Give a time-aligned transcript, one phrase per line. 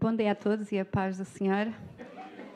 [0.00, 1.68] Bom dia a todos e a paz do Senhor.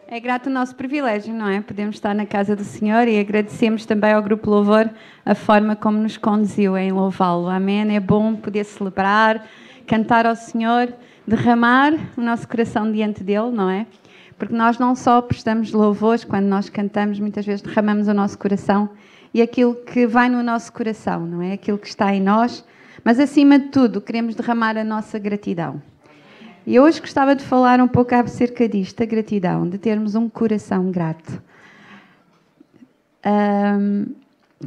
[0.09, 1.61] É grato o nosso privilégio, não é?
[1.61, 4.89] Podemos estar na casa do Senhor e agradecemos também ao Grupo Louvor
[5.27, 7.47] a forma como nos conduziu em louvá-lo.
[7.51, 7.95] Amém?
[7.95, 9.47] É bom poder celebrar,
[9.87, 10.91] cantar ao Senhor,
[11.27, 13.87] derramar o nosso coração diante dele, não é?
[14.39, 18.89] Porque nós não só prestamos louvores quando nós cantamos, muitas vezes derramamos o nosso coração
[19.35, 21.53] e aquilo que vai no nosso coração, não é?
[21.53, 22.65] Aquilo que está em nós,
[23.05, 25.83] mas acima de tudo, queremos derramar a nossa gratidão.
[26.67, 30.91] E hoje gostava de falar um pouco acerca disto, a gratidão, de termos um coração
[30.91, 31.43] grato.
[33.27, 34.07] Um,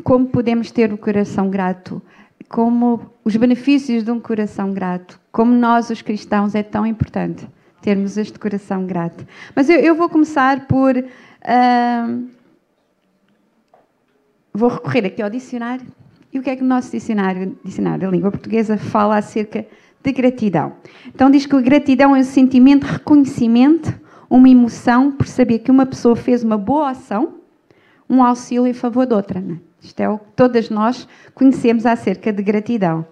[0.03, 1.99] como podemos ter o um coração grato?
[2.47, 5.20] Como os benefícios de um coração grato?
[5.31, 7.47] Como nós, os cristãos, é tão importante
[7.81, 9.25] termos este coração grato.
[9.55, 10.95] Mas eu, eu vou começar por.
[10.98, 12.27] Um,
[14.53, 15.85] vou recorrer aqui ao dicionário.
[16.31, 19.65] E o que é que o nosso dicionário, dicionário da língua portuguesa fala acerca
[20.11, 20.73] gratidão.
[21.07, 23.93] Então diz que a gratidão é um sentimento de reconhecimento,
[24.29, 27.35] uma emoção por saber que uma pessoa fez uma boa ação,
[28.09, 29.40] um auxílio em favor de outra.
[29.40, 29.57] Né?
[29.82, 33.05] Isto é o que todas nós conhecemos acerca de gratidão.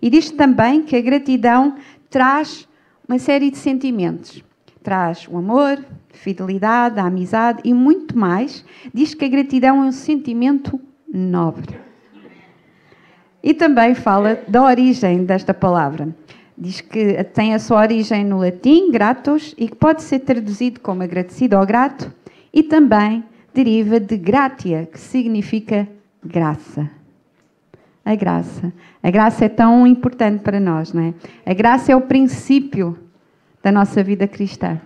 [0.00, 1.76] E diz também que a gratidão
[2.10, 2.68] traz
[3.08, 4.42] uma série de sentimentos.
[4.82, 8.64] Traz o amor, a fidelidade, a amizade e muito mais.
[8.92, 10.80] Diz que a gratidão é um sentimento
[11.12, 11.91] nobre.
[13.42, 16.08] E também fala da origem desta palavra.
[16.56, 21.02] Diz que tem a sua origem no latim, gratus, e que pode ser traduzido como
[21.02, 22.12] agradecido ou grato,
[22.52, 25.88] e também deriva de gratia, que significa
[26.24, 26.88] graça.
[28.04, 28.72] A graça.
[29.02, 31.14] A graça é tão importante para nós, não é?
[31.44, 32.98] A graça é o princípio
[33.62, 34.80] da nossa vida cristã.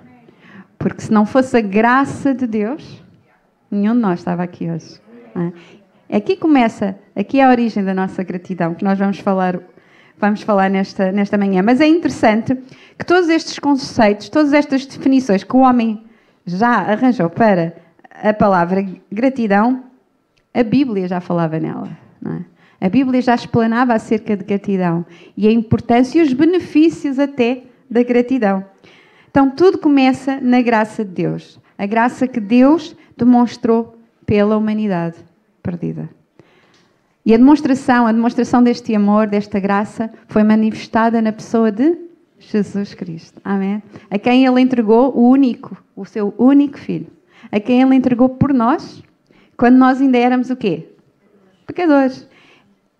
[0.78, 3.02] Porque se não fosse a graça de Deus,
[3.70, 5.00] nenhum de nós estava aqui hoje.
[5.34, 5.52] É?
[6.10, 9.60] Aqui começa, aqui é a origem da nossa gratidão, que nós vamos falar
[10.18, 11.62] vamos falar nesta, nesta manhã.
[11.62, 12.56] Mas é interessante
[12.98, 16.02] que todos estes conceitos, todas estas definições que o homem
[16.44, 17.74] já arranjou para
[18.10, 19.84] a palavra gratidão,
[20.54, 21.90] a Bíblia já falava nela.
[22.24, 22.86] É?
[22.86, 25.04] A Bíblia já explanava acerca de gratidão
[25.36, 28.64] e a importância e os benefícios até da gratidão.
[29.30, 31.60] Então tudo começa na graça de Deus.
[31.76, 35.16] A graça que Deus demonstrou pela humanidade
[35.66, 36.08] perdida.
[37.24, 41.98] E a demonstração, a demonstração deste amor, desta graça, foi manifestada na pessoa de
[42.38, 43.40] Jesus Cristo.
[43.44, 43.82] Amém?
[44.08, 47.08] A quem ele entregou o único, o seu único filho.
[47.50, 49.02] A quem ele entregou por nós,
[49.56, 50.86] quando nós ainda éramos o quê?
[51.66, 52.28] Pecadores.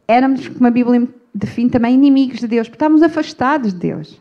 [0.09, 4.21] Éramos, como a Bíblia define também, inimigos de Deus, porque estávamos afastados de Deus.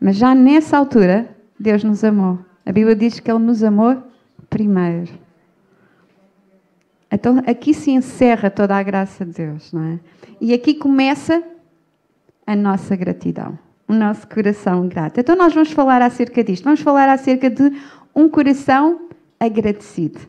[0.00, 2.40] Mas já nessa altura, Deus nos amou.
[2.66, 4.02] A Bíblia diz que ele nos amou
[4.50, 5.21] primeiro.
[7.12, 10.00] Então aqui se encerra toda a graça de Deus, não é?
[10.40, 11.42] E aqui começa
[12.46, 15.20] a nossa gratidão, o nosso coração grato.
[15.20, 16.64] Então nós vamos falar acerca disto.
[16.64, 17.70] Vamos falar acerca de
[18.14, 19.08] um coração
[19.38, 20.20] agradecido.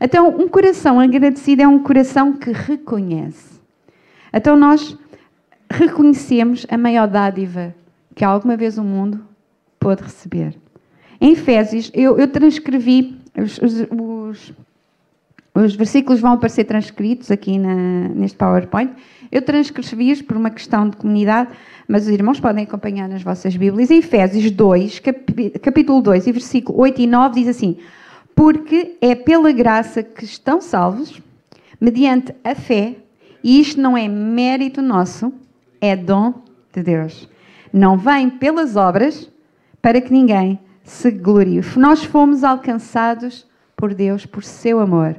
[0.00, 3.60] Então, um coração agradecido é um coração que reconhece.
[4.32, 4.96] Então, nós
[5.70, 7.74] reconhecemos a maior dádiva
[8.14, 9.24] que alguma vez o mundo
[9.78, 10.54] pôde receber.
[11.20, 14.52] Em Efésios, eu, eu transcrevi os, os, os
[15.54, 17.74] os versículos vão aparecer transcritos aqui na,
[18.08, 18.92] neste PowerPoint.
[19.32, 21.50] Eu transcrevi-os por uma questão de comunidade,
[21.88, 23.90] mas os irmãos podem acompanhar nas vossas Bíblias.
[23.90, 25.00] Em Efésios 2,
[25.60, 27.78] capítulo 2, e versículo 8 e 9, diz assim:
[28.34, 31.20] Porque é pela graça que estão salvos,
[31.80, 32.96] mediante a fé,
[33.42, 35.32] e isto não é mérito nosso,
[35.80, 36.34] é dom
[36.72, 37.28] de Deus.
[37.72, 39.30] Não vem pelas obras
[39.82, 41.60] para que ninguém se glorie.
[41.76, 43.46] Nós fomos alcançados
[43.76, 45.16] por Deus, por seu amor.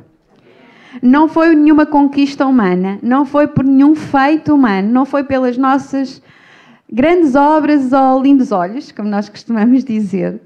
[1.02, 6.22] Não foi nenhuma conquista humana, não foi por nenhum feito humano, não foi pelas nossas
[6.92, 10.42] grandes obras ou lindos olhos, como nós costumamos dizer,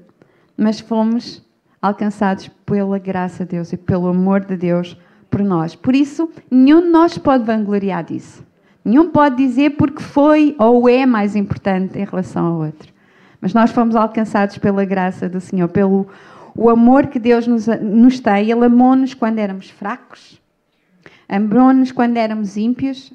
[0.56, 1.44] mas fomos
[1.82, 4.96] alcançados pela graça de Deus e pelo amor de Deus
[5.30, 5.74] por nós.
[5.74, 8.44] Por isso, nenhum de nós pode vangloriar disso.
[8.84, 12.92] Nenhum pode dizer porque foi ou é mais importante em relação ao outro.
[13.40, 16.06] Mas nós fomos alcançados pela graça do Senhor, pelo
[16.56, 18.50] o amor que Deus nos, nos tem.
[18.50, 20.40] Ele amou-nos quando éramos fracos,
[21.28, 23.12] amou-nos quando éramos ímpios,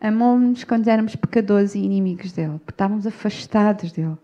[0.00, 4.16] amou-nos quando éramos pecadores e inimigos dele, porque estávamos afastados dele.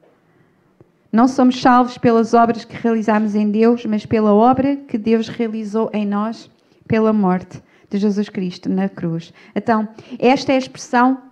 [1.12, 5.88] Não somos salvos pelas obras que realizamos em Deus, mas pela obra que Deus realizou
[5.92, 6.50] em nós,
[6.86, 9.32] pela morte de Jesus Cristo na cruz.
[9.54, 11.22] Então, esta é a expressão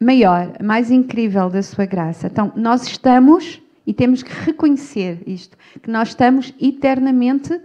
[0.00, 2.26] maior, mais incrível da sua graça.
[2.26, 7.58] Então, nós estamos e temos que reconhecer isto, que nós estamos eternamente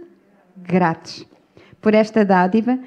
[0.56, 1.26] gratos
[1.82, 2.78] por esta dádiva.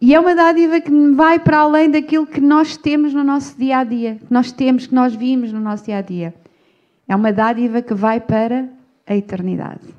[0.00, 3.80] E é uma dádiva que vai para além daquilo que nós temos no nosso dia
[3.80, 6.34] a dia, que nós temos, que nós vimos no nosso dia a dia.
[7.06, 8.66] É uma dádiva que vai para
[9.06, 9.94] a eternidade.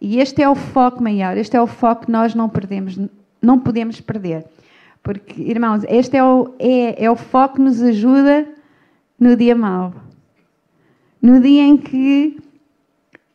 [0.00, 2.98] E este é o foco maior, este é o foco que nós não perdemos,
[3.42, 4.46] não podemos perder.
[5.02, 8.48] Porque, irmãos, este é o, é, é o foco que nos ajuda
[9.20, 10.05] no dia mau.
[11.26, 12.38] No dia em que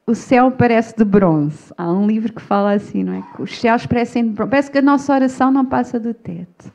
[0.08, 1.74] o céu parece de bronze.
[1.78, 3.24] Há um livro que fala assim, não é?
[3.38, 4.50] Os céus parecem de bronze.
[4.50, 6.72] Parece que a nossa oração não passa do teto.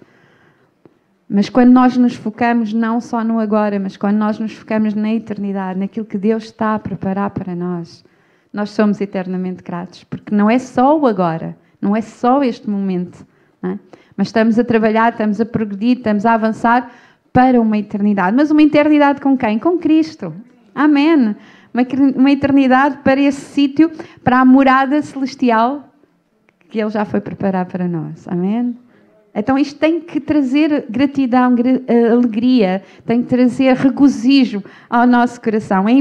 [1.27, 5.15] Mas quando nós nos focamos não só no agora, mas quando nós nos focamos na
[5.15, 8.05] eternidade, naquilo que Deus está a preparar para nós,
[8.53, 10.05] nós somos eternamente gratos.
[10.05, 13.27] Porque não é só o agora, não é só este momento.
[13.63, 13.79] É?
[14.19, 16.93] Mas estamos a trabalhar, estamos a progredir, estamos a avançar
[17.33, 18.37] para uma eternidade.
[18.37, 19.59] Mas uma eternidade com quem?
[19.59, 20.35] Com Cristo.
[20.77, 21.35] Amém
[22.17, 23.91] uma eternidade para esse sítio,
[24.25, 25.93] para a morada celestial
[26.69, 28.27] que Ele já foi preparar para nós.
[28.27, 28.77] Amém?
[29.35, 31.55] Então isto tem que trazer gratidão,
[31.87, 35.87] eh, alegria, tem que trazer regozijo ao nosso coração.
[35.87, 35.99] Em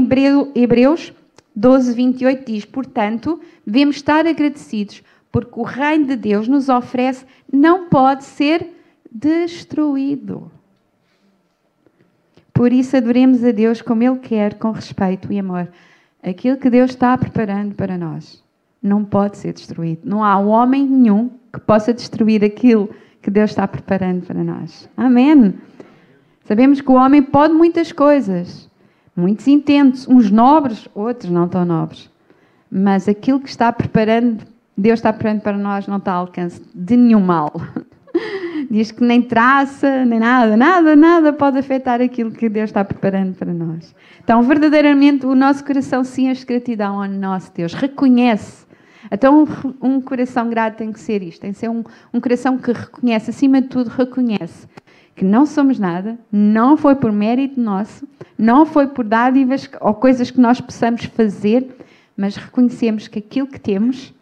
[0.54, 1.12] Hebreus
[1.54, 7.88] 12, 28 diz: Portanto, devemos estar agradecidos, porque o reino de Deus nos oferece não
[7.88, 8.66] pode ser
[9.12, 10.50] destruído.
[12.56, 15.68] Por isso, adoremos a Deus como Ele quer, com respeito e amor.
[16.22, 18.42] Aquilo que Deus está preparando para nós
[18.82, 20.00] não pode ser destruído.
[20.04, 22.88] Não há um homem nenhum que possa destruir aquilo
[23.20, 24.88] que Deus está preparando para nós.
[24.96, 25.52] Amém.
[26.44, 28.70] Sabemos que o homem pode muitas coisas,
[29.14, 32.10] muitos intentos, uns nobres, outros não tão nobres.
[32.70, 36.96] Mas aquilo que está preparando, Deus está preparando para nós, não está ao alcance de
[36.96, 37.52] nenhum mal.
[38.70, 43.34] Diz que nem traça, nem nada, nada, nada pode afetar aquilo que Deus está preparando
[43.34, 43.94] para nós.
[44.22, 47.74] Então, verdadeiramente, o nosso coração sim enche gratidão ao nosso Deus.
[47.74, 48.66] Reconhece.
[49.10, 49.46] Então,
[49.80, 51.40] um, coração grato tem que ser isto.
[51.40, 54.66] Tem que ser um, um coração que reconhece, acima de tudo, reconhece
[55.14, 60.30] que não somos nada, não foi por mérito nosso, não foi por dádivas ou coisas
[60.30, 61.66] que nós possamos fazer,
[62.14, 64.12] mas reconhecemos que aquilo que temos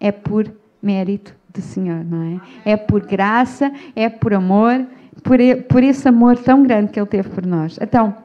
[0.00, 0.52] é por
[0.82, 2.72] mérito do Senhor, não é?
[2.72, 4.84] É por graça, é por amor,
[5.22, 7.78] por, por esse amor tão grande que Ele teve por nós.
[7.80, 8.16] Então,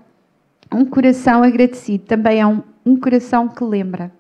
[0.74, 4.12] um coração agradecido também é um, um coração que lembra.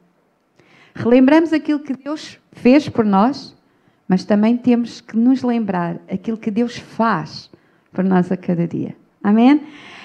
[0.93, 3.55] Relembramos aquilo que Deus fez por nós,
[4.07, 7.49] mas também temos que nos lembrar aquilo que Deus faz
[7.91, 8.95] por nós a cada dia.
[9.23, 9.61] Amém?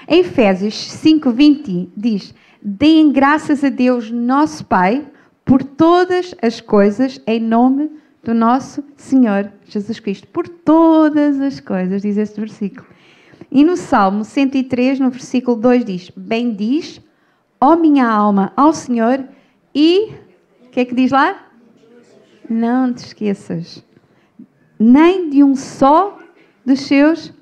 [0.09, 5.07] Em Efésios 5:20 diz: Deem graças a Deus, nosso Pai,
[5.45, 11.61] por todas as coisas em nome de do nosso Senhor Jesus Cristo, por todas as
[11.61, 12.87] coisas, diz este versículo.
[13.51, 17.01] E no Salmo 103, no versículo 2, diz: Bendiz,
[17.61, 19.25] ó minha alma, ao Senhor
[19.75, 20.13] e.
[20.67, 21.51] O que é que diz lá?
[22.51, 23.85] Não te esqueças,
[24.79, 26.19] nem de um só
[26.67, 27.33] dos seus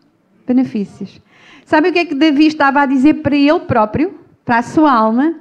[0.46, 1.20] benefícios.
[1.64, 4.92] Sabe o que é que Davi estava a dizer para ele próprio, para a sua
[4.92, 5.34] alma?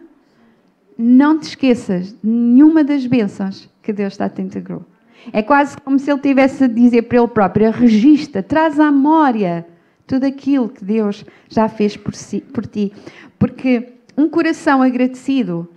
[0.97, 4.85] Não te esqueças de nenhuma das bênçãos que Deus está te integrou.
[5.31, 9.67] É quase como se ele tivesse a dizer para ele próprio: registra, traz à memória
[10.07, 12.91] tudo aquilo que Deus já fez por, si, por ti.
[13.39, 15.69] Porque um coração agradecido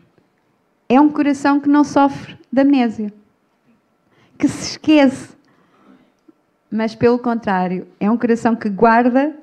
[0.89, 3.13] é um coração que não sofre de amnésia,
[4.39, 5.35] que se esquece.
[6.71, 9.35] Mas, pelo contrário, é um coração que guarda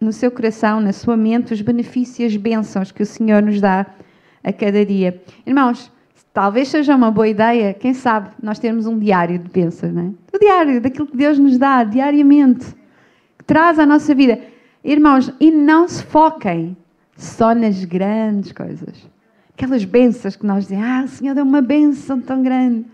[0.00, 3.60] no seu coração, na sua mente, os benefícios e as bênçãos que o Senhor nos
[3.60, 3.86] dá
[4.42, 5.22] a cada dia.
[5.46, 5.90] Irmãos,
[6.34, 10.36] Talvez seja uma boa ideia, quem sabe, nós termos um diário de bênçãos, não é?
[10.36, 12.74] O diário daquilo que Deus nos dá diariamente,
[13.38, 14.40] que traz à nossa vida.
[14.82, 16.76] Irmãos, e não se foquem
[17.16, 19.08] só nas grandes coisas.
[19.56, 22.84] Aquelas bênçãos que nós dizemos, ah, o Senhor deu uma bênção tão grande.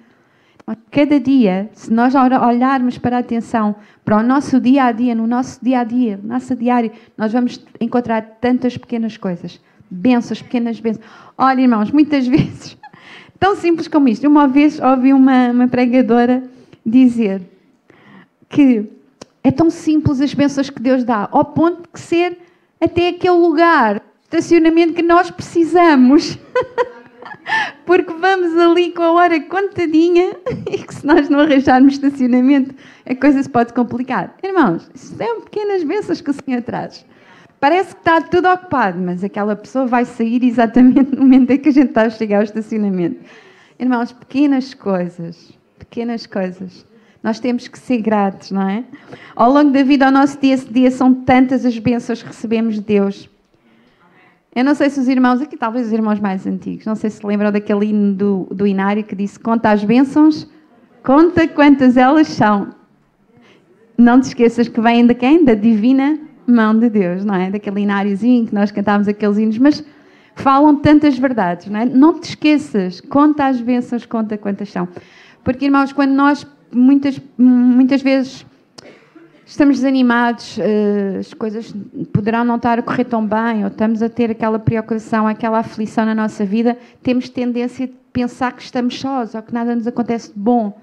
[0.90, 5.26] Cada dia, se nós olharmos para a atenção, para o nosso dia a dia, no
[5.26, 9.58] nosso dia a dia, no nosso diário, nós vamos encontrar tantas pequenas coisas.
[9.90, 11.06] Bênçãos, pequenas bênçãos.
[11.38, 12.78] Olha, irmãos, muitas vezes
[13.40, 14.28] Tão simples como isto.
[14.28, 16.44] Uma vez ouvi uma, uma pregadora
[16.84, 17.40] dizer
[18.50, 18.84] que
[19.42, 22.36] é tão simples as bênçãos que Deus dá, ao ponto de ser
[22.78, 26.38] até aquele lugar, estacionamento que nós precisamos.
[27.86, 30.36] Porque vamos ali com a hora contadinha
[30.70, 32.74] e que se nós não arranjarmos estacionamento,
[33.06, 34.36] a coisa se pode complicar.
[34.42, 37.06] Irmãos, isso são pequenas bênçãos que o Senhor traz.
[37.60, 41.68] Parece que está tudo ocupado, mas aquela pessoa vai sair exatamente no momento em que
[41.68, 43.20] a gente está a chegar ao estacionamento.
[43.78, 46.86] Irmãos, pequenas coisas, pequenas coisas.
[47.22, 48.82] Nós temos que ser gratos, não é?
[49.36, 52.76] Ao longo da vida, ao nosso dia a dia, são tantas as bênçãos que recebemos
[52.76, 53.28] de Deus.
[54.56, 57.24] Eu não sei se os irmãos, aqui talvez os irmãos mais antigos, não sei se
[57.24, 60.50] lembram daquele hino do, do Inário que disse: Conta as bênçãos,
[61.04, 62.70] conta quantas elas são.
[63.98, 65.44] Não te esqueças que vêm de quem?
[65.44, 67.50] Da divina mão de Deus, não é?
[67.50, 69.84] Daquele ináriozinho que nós cantávamos aqueles hinos, mas
[70.34, 71.66] falam tantas verdades.
[71.68, 71.84] Não, é?
[71.84, 74.88] não te esqueças, conta as bênçãos, conta quantas são.
[75.44, 78.46] Porque, irmãos, quando nós muitas, muitas vezes
[79.44, 81.74] estamos desanimados, eh, as coisas
[82.12, 86.04] poderão não estar a correr tão bem, ou estamos a ter aquela preocupação, aquela aflição
[86.04, 90.32] na nossa vida, temos tendência de pensar que estamos sós ou que nada nos acontece
[90.32, 90.80] de bom.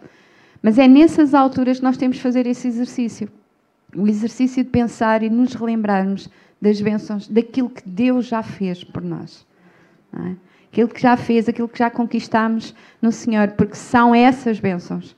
[0.62, 3.30] Mas é nessas alturas que nós temos de fazer esse exercício.
[3.96, 6.29] O exercício de pensar e nos relembrarmos
[6.62, 9.46] das bênçãos, daquilo que Deus já fez por nós.
[10.13, 10.36] É?
[10.72, 15.15] Aquilo que já fez, aquilo que já conquistamos no Senhor, porque são essas bênçãos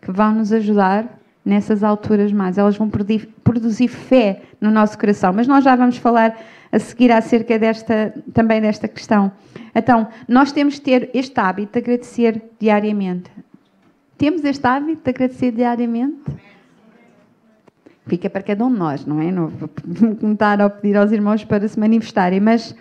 [0.00, 2.58] que vão nos ajudar nessas alturas mais.
[2.58, 5.32] Elas vão produzir fé no nosso coração.
[5.32, 6.38] Mas nós já vamos falar
[6.70, 9.32] a seguir acerca desta, também desta questão.
[9.74, 13.30] Então, nós temos de ter este hábito de agradecer diariamente.
[14.16, 16.20] Temos este hábito de agradecer diariamente?
[18.10, 19.30] Fica para cada um de nós, não é?
[19.30, 19.70] Não vou
[20.18, 22.74] começar a pedir aos irmãos para se manifestarem, mas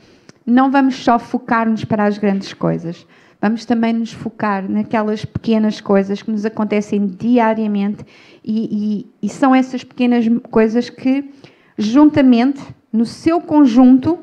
[0.44, 3.06] não vamos só focar-nos para as grandes coisas.
[3.40, 8.04] Vamos também nos focar naquelas pequenas coisas que nos acontecem diariamente
[8.44, 11.30] e, e, e são essas pequenas coisas que,
[11.78, 12.60] juntamente,
[12.92, 14.18] no seu conjunto,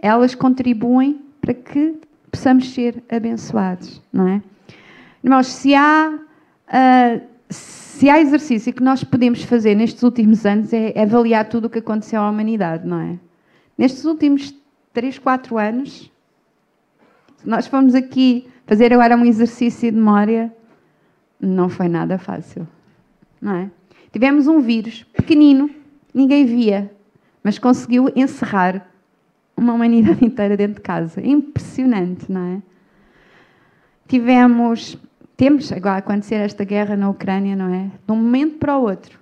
[0.00, 1.94] elas contribuem para que
[2.28, 4.42] possamos ser abençoados, não é?
[5.22, 10.92] Irmãos, se há, uh, se há exercício que nós podemos fazer nestes últimos anos é
[11.00, 13.18] avaliar tudo o que aconteceu à humanidade, não é?
[13.78, 14.54] Nestes últimos
[14.92, 16.10] 3, 4 anos,
[17.44, 20.52] nós fomos aqui fazer agora um exercício de memória,
[21.40, 22.66] não foi nada fácil,
[23.40, 23.70] não é?
[24.12, 25.70] Tivemos um vírus pequenino,
[26.12, 26.90] ninguém via,
[27.42, 28.86] mas conseguiu encerrar
[29.56, 31.20] uma humanidade inteira dentro de casa.
[31.20, 32.62] Impressionante, não é?
[34.08, 34.98] Tivemos,
[35.36, 37.90] temos agora a acontecer esta guerra na Ucrânia, não é?
[38.06, 39.18] De um momento para o outro.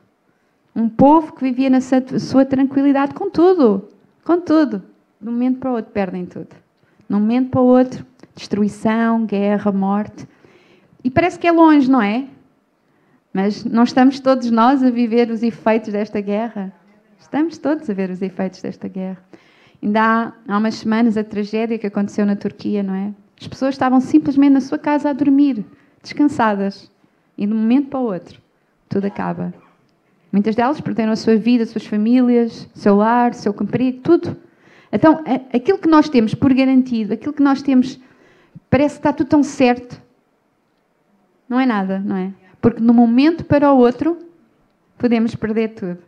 [0.75, 3.89] Um povo que vivia na sua tranquilidade com tudo,
[4.25, 4.83] com tudo.
[5.21, 6.49] De um momento para o outro perdem tudo.
[7.09, 8.05] De um momento para o outro
[8.35, 10.27] destruição, guerra, morte.
[11.03, 12.27] E parece que é longe, não é?
[13.33, 16.73] Mas não estamos todos nós a viver os efeitos desta guerra?
[17.19, 19.23] Estamos todos a ver os efeitos desta guerra.
[19.83, 23.13] Ainda há, há umas semanas a tragédia que aconteceu na Turquia, não é?
[23.41, 25.65] As pessoas estavam simplesmente na sua casa a dormir,
[26.05, 26.91] descansadas.
[27.37, 28.41] E de um momento para o outro,
[28.89, 29.53] tudo acaba.
[30.31, 34.37] Muitas delas perderam a sua vida, as suas famílias, seu lar, seu comprido, tudo.
[34.93, 37.99] Então, aquilo que nós temos por garantido, aquilo que nós temos
[38.75, 40.03] Parece que está tudo tão certo.
[41.49, 42.33] Não é nada, não é?
[42.61, 44.19] Porque de um momento para o outro
[44.99, 45.99] podemos perder tudo.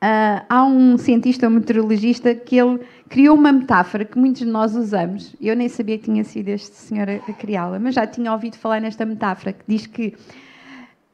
[0.00, 2.80] Uh, há um cientista, um meteorologista, que ele
[3.12, 5.36] criou uma metáfora que muitos de nós usamos.
[5.38, 8.80] Eu nem sabia que tinha sido este senhor a, criá-la, mas já tinha ouvido falar
[8.80, 10.14] nesta metáfora que diz que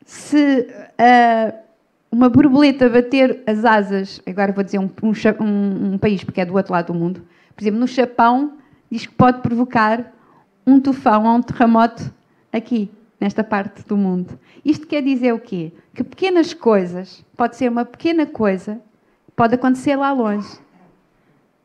[0.07, 1.59] se uh,
[2.09, 4.89] uma borboleta bater as asas, agora vou dizer um,
[5.41, 7.21] um, um país porque é do outro lado do mundo,
[7.57, 8.53] por exemplo, no Japão,
[8.89, 10.13] diz que pode provocar
[10.65, 12.15] um tufão ou um terremoto
[12.53, 14.39] aqui, nesta parte do mundo.
[14.65, 15.73] Isto quer dizer o quê?
[15.93, 18.81] Que pequenas coisas, pode ser uma pequena coisa,
[19.35, 20.49] pode acontecer lá longe.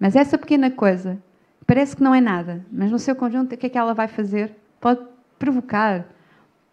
[0.04, 1.18] Mas essa pequena coisa
[1.66, 4.10] parece que não é nada, mas no seu conjunto, o que é que ela vai
[4.10, 4.54] fazer?
[4.82, 5.00] Pode
[5.40, 6.06] provocar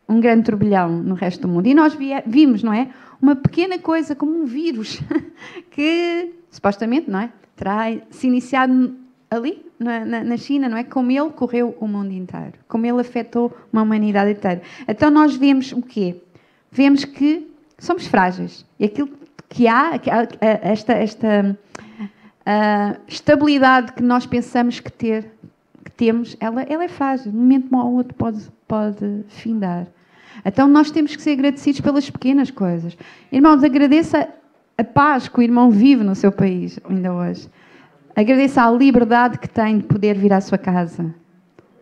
[0.09, 1.69] um grande turbilhão no resto do mundo.
[1.69, 1.97] E nós
[2.27, 2.89] vimos, não é?
[3.23, 5.01] Uma pequena coisa, como um vírus,
[5.71, 7.31] que supostamente, não é?
[7.55, 8.97] Terá se iniciado
[9.31, 10.83] ali, na, na, China, não é?
[10.83, 14.61] Como ele correu o mundo inteiro, como ele afetou uma humanidade inteira.
[14.89, 16.21] Então nós vemos o quê?
[16.73, 18.67] Vemos que somos frágeis.
[18.77, 19.09] E aquilo
[19.49, 19.93] que há,
[20.63, 21.57] esta, esta
[23.07, 25.33] estabilidade que nós pensamos que ter,
[25.85, 27.31] que temos, ela, ela é frágil.
[27.31, 29.87] De um momento ao outro pode, pode findar.
[30.45, 32.97] Então nós temos que ser agradecidos pelas pequenas coisas.
[33.31, 34.29] Irmãos, agradeça
[34.77, 37.49] a paz que o irmão vive no seu país ainda hoje.
[38.17, 41.15] Agradeça a liberdade que tem de poder vir à sua casa.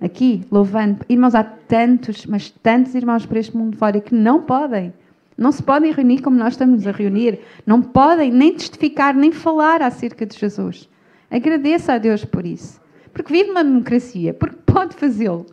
[0.01, 1.05] Aqui, louvando.
[1.09, 4.93] Irmãos, há tantos, mas tantos irmãos para este mundo fora que não podem.
[5.39, 7.39] Não se podem reunir como nós estamos a reunir.
[7.65, 10.89] Não podem nem testificar, nem falar acerca de Jesus.
[11.31, 12.81] Agradeça a Deus por isso.
[13.13, 15.47] Porque vive uma democracia, porque pode fazê-lo.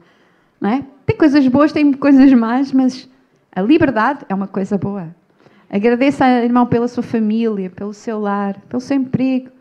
[0.60, 0.86] Não é?
[1.06, 3.08] Tem coisas boas, tem coisas más, mas
[3.56, 5.16] a liberdade é uma coisa boa.
[5.70, 9.52] Agradeça, irmão, pela sua família, pelo seu lar, pelo seu emprego,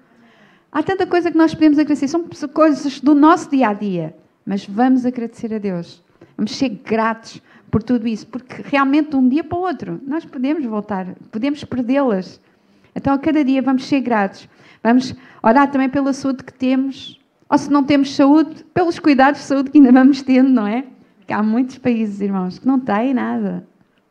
[0.75, 4.13] Há tanta coisa que nós podemos agradecer, são coisas do nosso dia a dia,
[4.45, 6.03] mas vamos agradecer a Deus.
[6.37, 7.41] Vamos ser gratos
[7.75, 11.65] por tudo isso, porque realmente de um dia para o outro nós podemos voltar, podemos
[11.65, 12.41] perdê-las.
[12.95, 14.49] Então a cada dia vamos ser gratos.
[14.81, 15.13] Vamos
[15.43, 19.73] orar também pela saúde que temos, ou se não temos saúde, pelos cuidados de saúde
[19.73, 20.85] que ainda vamos tendo, não é?
[21.19, 23.67] Porque há muitos países, irmãos, que não têm nada.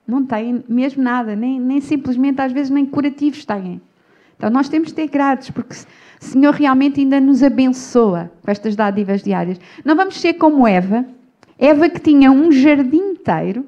[0.05, 3.81] Não têm mesmo nada, nem, nem simplesmente às vezes nem curativos têm.
[4.35, 8.75] Então nós temos de ter gratos, porque o Senhor realmente ainda nos abençoa com estas
[8.75, 9.57] dádivas diárias.
[9.85, 11.05] Não vamos ser como Eva,
[11.57, 13.65] Eva que tinha um jardim inteiro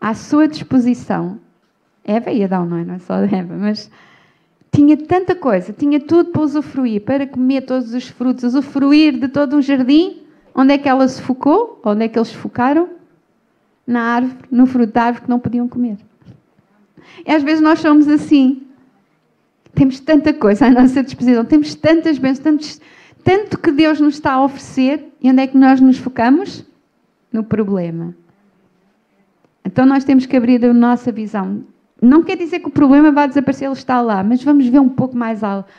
[0.00, 1.38] à sua disposição.
[2.02, 2.84] Eva e Adão, não é?
[2.84, 3.90] Não é só Eva, mas
[4.72, 9.56] tinha tanta coisa, tinha tudo para usufruir, para comer todos os frutos, usufruir de todo
[9.56, 10.22] um jardim.
[10.54, 11.80] Onde é que ela se focou?
[11.84, 12.88] Onde é que eles focaram?
[13.86, 15.98] Na árvore, no fruto da árvore que não podiam comer.
[17.26, 18.62] E às vezes nós somos assim.
[19.74, 22.80] Temos tanta coisa à nossa disposição, temos tantas bênçãos, tantos,
[23.22, 26.64] tanto que Deus nos está a oferecer, e onde é que nós nos focamos?
[27.32, 28.14] No problema.
[29.70, 31.62] Então nós temos que abrir a nossa visão.
[32.02, 34.88] Não quer dizer que o problema vai desaparecer, ele está lá, mas vamos ver um
[34.88, 35.70] pouco mais alto.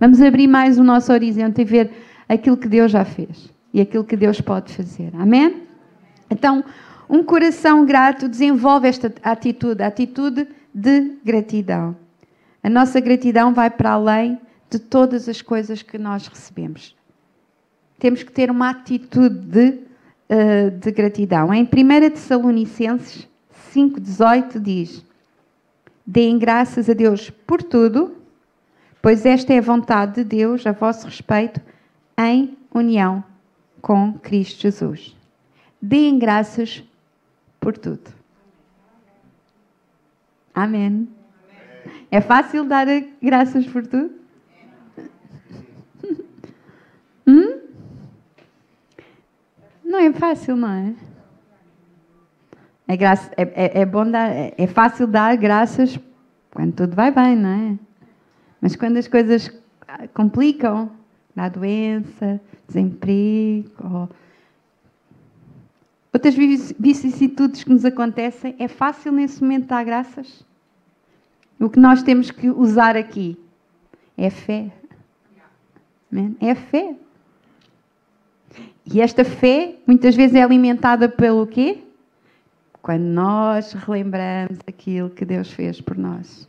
[0.00, 1.90] Vamos abrir mais o nosso horizonte e ver
[2.26, 5.10] aquilo que Deus já fez e aquilo que Deus pode fazer.
[5.18, 5.64] Amém?
[6.30, 6.64] Então,
[7.10, 11.94] um coração grato desenvolve esta atitude, a atitude de gratidão.
[12.62, 14.40] A nossa gratidão vai para além
[14.70, 16.96] de todas as coisas que nós recebemos.
[17.98, 19.78] Temos que ter uma atitude de,
[20.30, 21.52] uh, de gratidão.
[21.52, 23.28] Em 1 Tessalonicenses
[23.74, 25.04] 5,18 diz:
[26.06, 28.16] Deem graças a Deus por tudo,
[29.02, 31.60] pois esta é a vontade de Deus a vosso respeito
[32.18, 33.22] em união
[33.80, 35.16] com Cristo Jesus.
[35.80, 36.82] Deem graças
[37.60, 38.10] por tudo.
[40.54, 41.08] Amém.
[42.10, 42.86] É fácil dar
[43.22, 44.14] graças por tudo?
[47.28, 47.65] Hum?
[49.86, 50.94] Não é fácil, não é?
[52.88, 55.98] É, graça, é, é, é bom dar, é, é fácil dar graças
[56.50, 57.78] quando tudo vai bem, não é?
[58.60, 59.48] Mas quando as coisas
[60.12, 60.90] complicam,
[61.36, 64.08] dá doença, desemprego, ou
[66.12, 70.44] outras vicissitudes que nos acontecem, é fácil nesse momento dar graças?
[71.60, 73.38] O que nós temos que usar aqui
[74.18, 74.72] é fé.
[76.40, 76.96] É fé.
[78.92, 81.78] E esta fé muitas vezes é alimentada pelo quê?
[82.80, 86.48] Quando nós relembramos aquilo que Deus fez por nós.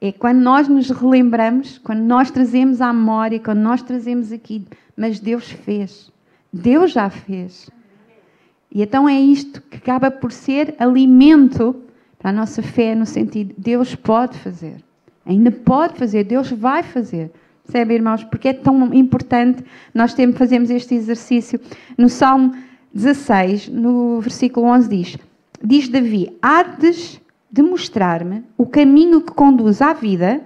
[0.00, 4.64] É quando nós nos relembramos, quando nós trazemos à memória, quando nós trazemos aqui,
[4.96, 6.10] mas Deus fez.
[6.52, 7.68] Deus já fez.
[8.72, 11.82] E então é isto que acaba por ser alimento
[12.18, 14.76] para a nossa fé no sentido Deus pode fazer.
[15.26, 17.30] Ainda pode fazer, Deus vai fazer.
[17.70, 18.24] Percebe, irmãos?
[18.24, 21.60] Porque é tão importante nós temos, fazemos este exercício.
[21.96, 22.52] No Salmo
[22.92, 25.18] 16, no versículo 11, diz:
[25.62, 30.40] Diz Davi: Hades de mostrar-me o caminho que conduz à vida,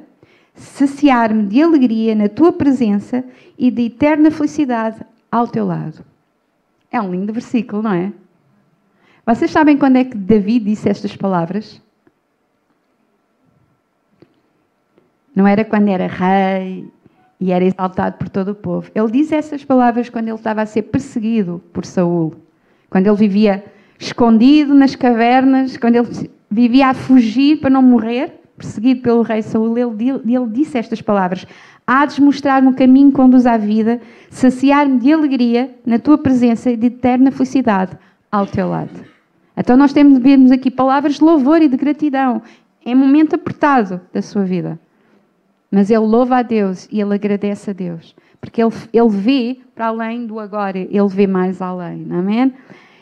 [0.54, 3.24] saciar-me de alegria na tua presença
[3.58, 5.00] e de eterna felicidade
[5.32, 6.04] ao teu lado.
[6.92, 8.12] É um lindo versículo, não é?
[9.24, 11.80] Vocês sabem quando é que Davi disse estas palavras?
[15.34, 16.92] Não era quando era rei
[17.40, 18.90] e era exaltado por todo o povo.
[18.94, 22.34] Ele disse essas palavras quando ele estava a ser perseguido por Saul,
[22.88, 23.64] quando ele vivia
[23.98, 29.76] escondido nas cavernas, quando ele vivia a fugir para não morrer, perseguido pelo rei Saul,
[29.76, 31.46] ele, ele disse estas palavras:
[31.86, 36.70] Há de mostrar-me o caminho que conduz à vida, saciar-me de alegria na tua presença
[36.70, 37.96] e de eterna felicidade
[38.30, 39.04] ao teu lado.
[39.56, 42.42] Então nós temos de aqui palavras de louvor e de gratidão.
[42.84, 44.78] É um momento apertado da sua vida.
[45.74, 48.14] Mas ele louva a Deus e ele agradece a Deus.
[48.40, 52.06] Porque ele, ele vê para além do agora, ele vê mais além.
[52.12, 52.54] Amém?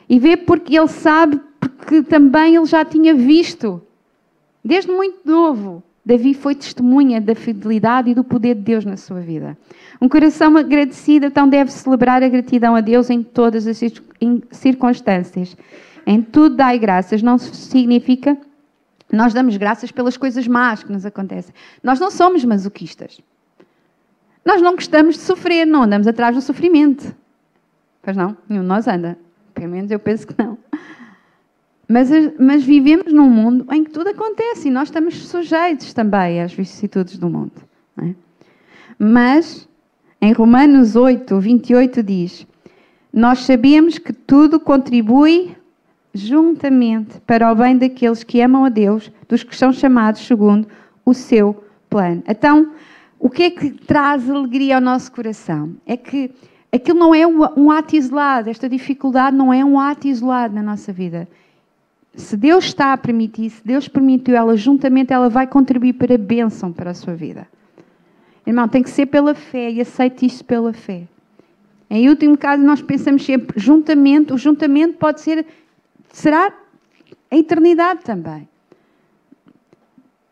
[0.09, 3.83] E vê porque ele sabe, porque também ele já tinha visto.
[4.65, 9.21] Desde muito novo, Davi foi testemunha da fidelidade e do poder de Deus na sua
[9.21, 9.55] vida.
[10.01, 13.79] Um coração agradecido então deve celebrar a gratidão a Deus em todas as
[14.51, 15.55] circunstâncias.
[16.07, 18.35] Em tudo dai graças, não significa
[19.13, 21.55] nós damos graças pelas coisas más que nos acontecem.
[21.83, 23.21] Nós não somos masoquistas.
[24.45, 27.15] Nós não gostamos de sofrer, não andamos atrás do sofrimento.
[28.03, 28.37] Pois não?
[28.49, 29.19] Nenhum de nós anda.
[29.55, 30.59] Pelo menos eu penso que não.
[31.87, 36.53] Mas, mas, vivemos num mundo em que tudo acontece e nós estamos sujeitos também às
[36.53, 37.53] vicissitudes do mundo.
[37.99, 38.15] É?
[38.99, 39.69] Mas,
[40.21, 42.47] em Romanos 8, 28 diz:
[43.13, 45.55] Nós sabemos que tudo contribui
[46.15, 50.69] juntamente para o bem daqueles que amam a Deus, dos que são chamados segundo
[51.05, 52.23] o seu plano.
[52.29, 52.73] Então,
[53.19, 55.75] o que é que traz alegria ao nosso coração?
[55.87, 56.31] É que
[56.73, 60.93] aquilo não é um ato isolado, esta dificuldade não é um ato isolado na nossa
[60.93, 61.29] vida.
[62.15, 66.19] Se Deus está a permitir, se Deus permitiu ela, juntamente ela vai contribuir para a
[66.19, 67.47] bênção para a sua vida.
[68.47, 71.05] Irmão, tem que ser pela fé e aceite isto pela fé.
[71.89, 75.47] Em último caso, nós pensamos sempre juntamente, o juntamento pode ser
[76.13, 76.53] será
[77.31, 78.49] a eternidade também.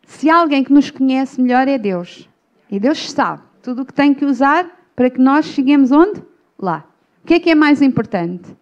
[0.04, 2.28] Se há alguém que nos conhece melhor é Deus.
[2.70, 3.42] E Deus sabe.
[3.62, 6.22] Tudo o que tem que usar para que nós cheguemos onde?
[6.58, 6.84] Lá.
[7.22, 8.56] O que é que é mais importante?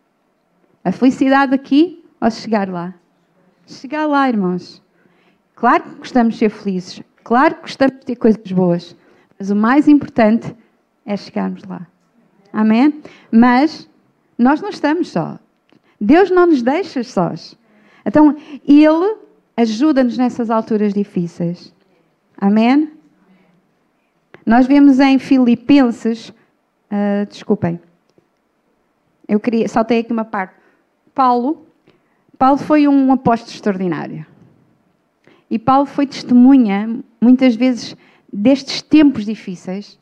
[0.84, 2.94] A felicidade aqui ou chegar lá?
[3.66, 4.82] Chegar lá, irmãos.
[5.54, 7.02] Claro que gostamos de ser felizes.
[7.24, 8.96] Claro que gostamos de ter coisas boas.
[9.38, 10.54] Mas o mais importante
[11.04, 11.86] é chegarmos lá.
[12.52, 13.02] Amém?
[13.30, 13.88] Mas
[14.36, 15.38] nós não estamos só.
[16.00, 17.58] Deus não nos deixa sós.
[18.04, 19.18] Então, Ele
[19.56, 21.74] ajuda-nos nessas alturas difíceis.
[22.36, 22.92] Amém?
[24.46, 27.80] Nós vemos em Filipenses, uh, desculpem,
[29.28, 30.54] eu queria, saltei aqui uma parte.
[31.14, 31.66] Paulo,
[32.38, 34.24] Paulo foi um apóstolo extraordinário.
[35.50, 37.94] E Paulo foi testemunha, muitas vezes,
[38.32, 39.98] destes tempos difíceis.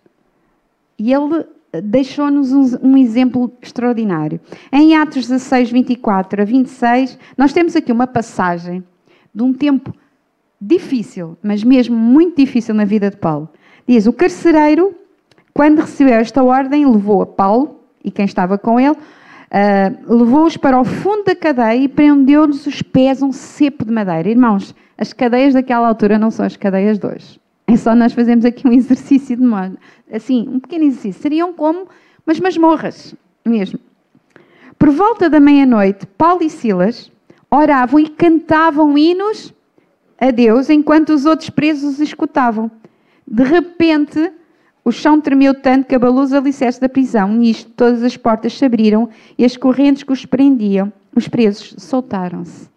[0.99, 1.47] E ele
[1.83, 4.41] deixou-nos um, um, exemplo extraordinário.
[4.73, 8.83] Em Atos 16, 24 a 26, nós temos aqui uma passagem
[9.35, 9.95] de um tempo
[10.61, 13.49] difícil, mas mesmo muito difícil na vida de Paulo.
[13.87, 14.95] Diz: O carcereiro,
[15.53, 20.81] quando recebeu esta ordem, levou a Paulo e quem estava com ele, uh, levou-os para
[20.81, 24.29] o fundo da cadeia e prendeu-lhes os pés a um cepo de madeira.
[24.29, 27.41] Irmãos, as cadeias daquela altura não são as cadeias de hoje.
[27.67, 29.77] É só nós fazemos aqui um exercício de modo.
[30.13, 31.23] Assim, um pequeno exercício.
[31.23, 31.89] Seriam como
[32.27, 33.79] umas masmorras mesmo.
[34.79, 37.11] Por volta da meia-noite, Paulo e Silas
[37.51, 39.53] oravam e cantavam hinos
[40.19, 42.71] a Deus enquanto os outros presos os escutavam.
[43.27, 44.33] De repente,
[44.85, 47.33] o chão tremeu tanto que abalou os alicerces da prisão.
[47.33, 52.69] Nisto, todas as portas se abriram e as correntes que os prendiam, os presos, soltaram-se.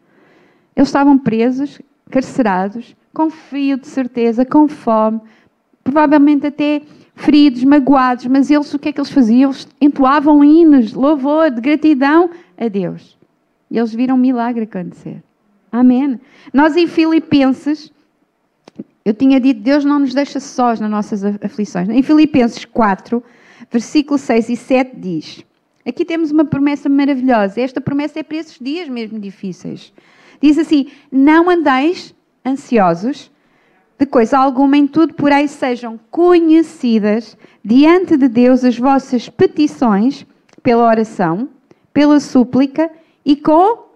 [0.76, 5.20] Eles estavam presos, carcerados, com frio de certeza, com fome,
[5.84, 6.82] provavelmente até
[7.14, 9.52] feridos, magoados, mas eles, o que é que eles faziam?
[9.52, 13.18] Eles entoavam hinos louvor, de gratidão a Deus.
[13.70, 15.22] E eles viram um milagre acontecer.
[15.70, 16.18] Amém.
[16.54, 17.92] Nós em Filipenses,
[19.04, 21.90] eu tinha dito, Deus não nos deixa sós nas nossas aflições.
[21.90, 23.22] Em Filipenses 4,
[23.70, 25.44] versículo 6 e 7 diz:
[25.86, 27.60] Aqui temos uma promessa maravilhosa.
[27.60, 29.92] Esta promessa é para esses dias mesmo difíceis.
[30.42, 32.16] Diz assim: Não andeis
[32.50, 33.32] ansiosos
[33.98, 40.26] de coisa alguma, em tudo, porém sejam conhecidas diante de Deus as vossas petições
[40.64, 41.50] pela oração,
[41.94, 42.90] pela súplica
[43.26, 43.90] e com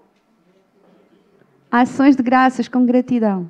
[1.71, 3.49] ações de graças, com gratidão.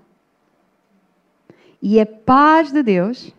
[1.81, 3.33] E a paz de Deus,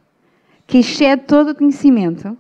[0.66, 2.37] que excede todo o conhecimento,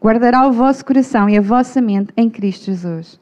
[0.00, 3.18] guardará o vosso coração e a vossa mente em Cristo Jesus.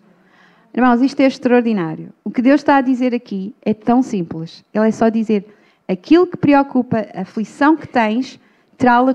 [0.74, 2.12] Irmãos, isto é extraordinário.
[2.22, 4.64] O que Deus está a dizer aqui é tão simples.
[4.72, 5.46] Ele é só dizer:
[5.88, 8.38] aquilo que preocupa, a aflição que tens,
[8.76, 9.14] trá-la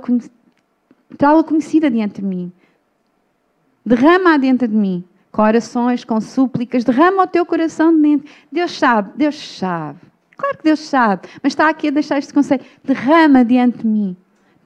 [1.43, 2.51] conhecida diante de mim.
[3.85, 8.29] Derrama-a dentro de mim, com orações, com súplicas, derrama o teu coração dentro.
[8.51, 9.99] Deus sabe, Deus sabe.
[10.35, 12.63] Claro que Deus sabe, mas está aqui a deixar este conselho.
[12.83, 14.17] Derrama diante de mim.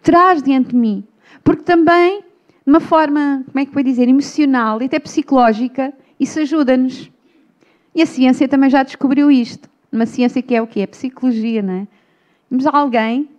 [0.01, 1.03] Traz diante de mim.
[1.43, 2.27] Porque também, de
[2.65, 7.11] uma forma, como é que vou dizer, emocional e até psicológica, isso ajuda-nos.
[7.93, 9.69] E a ciência também já descobriu isto.
[9.91, 10.81] Uma ciência que é o quê?
[10.81, 11.87] É psicologia, não é?
[12.49, 13.29] Vamos a alguém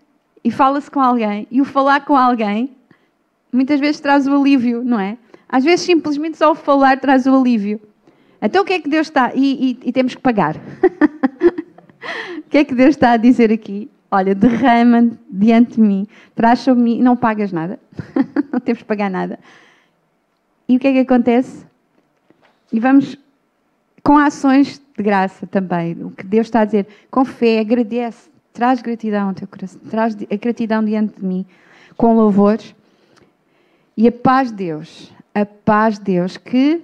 [0.43, 2.71] e fala-se com alguém e o falar com alguém
[3.53, 5.17] muitas vezes traz o alívio, não é?
[5.49, 7.81] Às vezes simplesmente só o falar traz o alívio.
[8.41, 9.33] Então o que é que Deus está.
[9.35, 10.57] E, e, e temos que pagar.
[12.39, 13.91] o que é que Deus está a dizer aqui?
[14.11, 17.79] Olha, derrama diante de mim, traz sobre mim, não pagas nada,
[18.51, 19.39] não temos que pagar nada.
[20.67, 21.68] E o que é que acontece?
[22.73, 23.19] E vamos
[24.03, 25.93] com ações de graça também.
[26.03, 30.17] O que Deus está a dizer, com fé, agradece, traz gratidão ao teu coração, traz
[30.17, 31.47] a gratidão diante de mim,
[31.97, 32.75] com louvores.
[33.97, 36.83] E a paz de Deus, a paz de Deus que,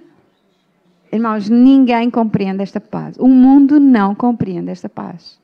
[1.11, 3.15] irmãos, ninguém compreende esta paz.
[3.17, 5.39] O mundo não compreende esta paz.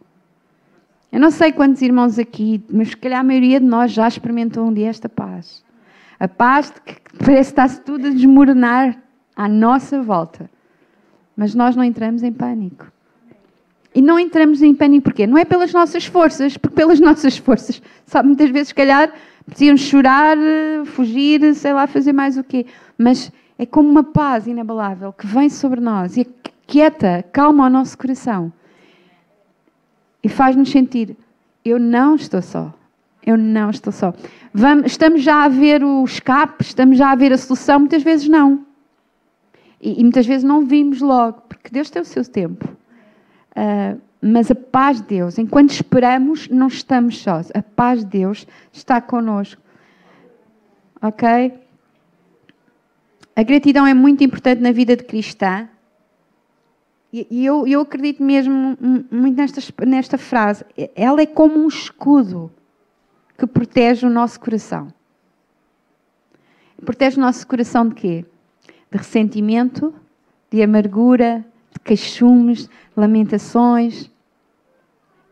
[1.11, 4.65] Eu não sei quantos irmãos aqui, mas se calhar a maioria de nós já experimentou
[4.65, 5.63] um dia esta paz.
[6.19, 8.97] A paz que parece que está-se tudo a desmoronar
[9.35, 10.49] à nossa volta.
[11.35, 12.91] Mas nós não entramos em pânico.
[13.93, 15.27] E não entramos em pânico porquê?
[15.27, 19.11] Não é pelas nossas forças, porque pelas nossas forças, sabe, muitas vezes, se calhar,
[19.45, 20.37] precisam chorar,
[20.85, 22.65] fugir, sei lá, fazer mais o quê.
[22.97, 26.25] Mas é como uma paz inabalável que vem sobre nós e
[26.65, 28.51] quieta, calma o nosso coração.
[30.23, 31.17] E faz-nos sentir,
[31.65, 32.73] eu não estou só.
[33.25, 34.13] Eu não estou só.
[34.53, 38.27] Vamos, estamos já a ver o escape, estamos já a ver a solução, muitas vezes
[38.27, 38.65] não.
[39.81, 42.67] E, e muitas vezes não vimos logo, porque Deus tem o seu tempo.
[43.51, 47.51] Uh, mas a paz de Deus, enquanto esperamos, não estamos sós.
[47.55, 49.59] A paz de Deus está connosco.
[51.01, 51.53] Ok?
[53.35, 55.67] A gratidão é muito importante na vida de cristã.
[57.11, 58.77] E eu, eu acredito mesmo
[59.11, 60.63] muito nesta, nesta frase.
[60.95, 62.51] Ela é como um escudo
[63.37, 64.93] que protege o nosso coração.
[66.85, 68.25] Protege o nosso coração de quê?
[68.91, 69.93] De ressentimento,
[70.51, 74.11] de amargura, de queixumes, lamentações.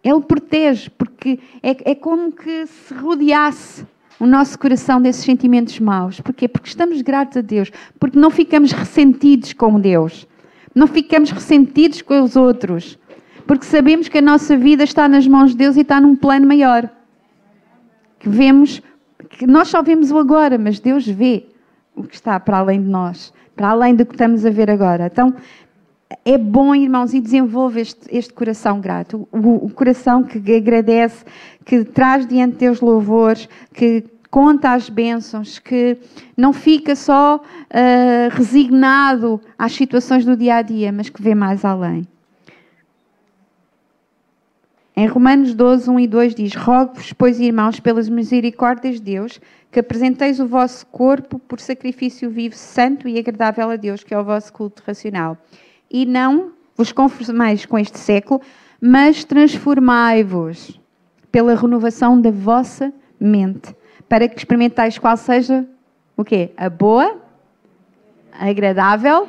[0.03, 3.85] Ele protege, porque é, é como que se rodeasse
[4.19, 6.19] o nosso coração desses sentimentos maus.
[6.19, 6.47] Porquê?
[6.47, 10.27] Porque estamos gratos a Deus, porque não ficamos ressentidos com Deus,
[10.75, 12.99] não ficamos ressentidos com os outros,
[13.47, 16.45] porque sabemos que a nossa vida está nas mãos de Deus e está num plano
[16.45, 16.89] maior.
[18.19, 18.81] Que vemos,
[19.29, 21.45] que nós só vemos o agora, mas Deus vê
[21.95, 25.07] o que está para além de nós, para além do que estamos a ver agora.
[25.07, 25.35] Então,
[26.23, 29.27] é bom, irmãos, e desenvolve este, este coração grato.
[29.33, 31.25] O, o, coração que agradece,
[31.65, 35.97] que traz diante de Deus louvores, que conta as bênçãos, que
[36.37, 41.65] não fica só uh, resignado às situações do dia a dia, mas que vê mais
[41.65, 42.07] além.
[44.95, 49.39] Em Romanos 12, 1 e 2 diz: Rogo-vos, pois, irmãos, pelas misericórdias de Deus,
[49.71, 54.19] que apresenteis o vosso corpo por sacrifício vivo, santo e agradável a Deus, que é
[54.19, 55.37] o vosso culto racional
[55.89, 58.41] e não vos conformeis com este século,
[58.79, 60.79] mas transformai-vos
[61.31, 63.75] pela renovação da vossa mente,
[64.07, 65.65] para que experimentais qual seja
[66.15, 66.51] o quê?
[66.55, 67.17] A boa,
[68.31, 69.27] agradável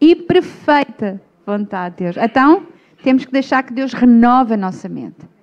[0.00, 2.16] e perfeita vontade de Deus.
[2.16, 2.66] Então,
[3.02, 5.33] temos que deixar que Deus renove a nossa mente.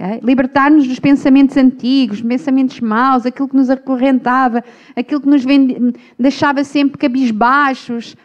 [0.00, 0.20] Okay?
[0.22, 4.64] Libertar-nos dos pensamentos antigos, pensamentos maus, aquilo que nos acorrentava,
[4.96, 5.44] aquilo que nos
[6.18, 8.16] deixava sempre cabisbaixos,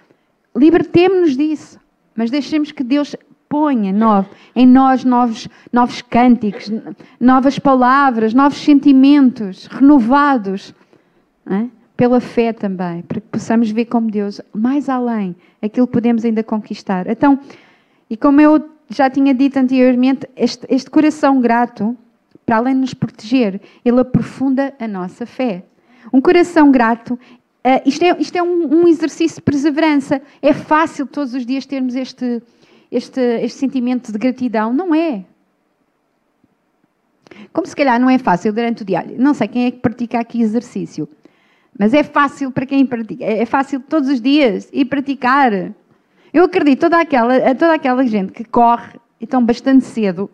[0.55, 1.79] Libertemos-nos disso,
[2.15, 3.13] mas deixemos que Deus
[3.49, 6.71] ponha novo, em nós novos, novos cânticos,
[7.19, 10.73] novas palavras, novos sentimentos, renovados,
[11.45, 11.65] é?
[11.97, 16.41] pela fé também, para que possamos ver como Deus, mais além, aquilo que podemos ainda
[16.41, 17.07] conquistar.
[17.07, 17.37] Então,
[18.09, 21.97] e como eu já tinha dito anteriormente, este, este coração grato,
[22.45, 25.63] para além de nos proteger, ele aprofunda a nossa fé.
[26.13, 27.17] Um coração grato
[27.65, 30.21] Uh, isto é, isto é um, um, exercício de perseverança.
[30.39, 32.39] É fácil todos os dias termos este,
[32.91, 34.71] este, este sentimento de gratidão?
[34.71, 35.25] Não é.
[37.51, 39.03] Como se calhar não é fácil durante o dia.
[39.17, 41.09] Não sei quem é que pratica aqui exercício,
[41.75, 43.25] mas é fácil para quem pratica.
[43.25, 45.73] É fácil todos os dias ir praticar.
[46.35, 50.29] Eu acredito toda aquela, toda aquela gente que corre então bastante cedo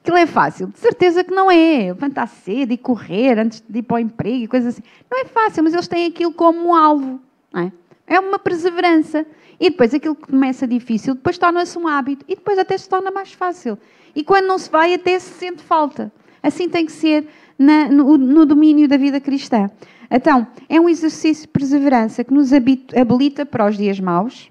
[0.00, 0.68] Aquilo é fácil?
[0.68, 1.88] De certeza que não é.
[1.88, 4.82] Levantar cedo e correr antes de ir para o emprego e coisas assim.
[5.10, 7.20] Não é fácil, mas eles têm aquilo como um alvo.
[7.52, 7.72] É?
[8.14, 8.20] é?
[8.20, 9.26] uma perseverança.
[9.58, 12.24] E depois aquilo que começa difícil, depois torna-se um hábito.
[12.28, 13.76] E depois até se torna mais fácil.
[14.14, 16.12] E quando não se vai, até se sente falta.
[16.40, 17.26] Assim tem que ser
[17.58, 19.68] na, no, no domínio da vida cristã.
[20.08, 24.48] Então, é um exercício de perseverança que nos habilita para os dias maus